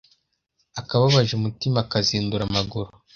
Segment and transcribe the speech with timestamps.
[0.79, 2.89] akababaje umutima kazindura amaguru,